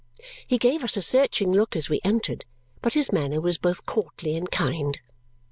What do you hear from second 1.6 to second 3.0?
as we entered, but